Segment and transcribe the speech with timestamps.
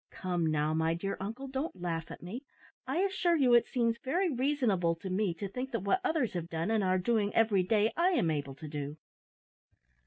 [0.09, 2.41] "Come, now, my dear uncle, don't laugh at me.
[2.87, 6.49] I assure you it seems very reasonable to me to think that what others have
[6.49, 8.97] done, and are doing every day, I am able to do."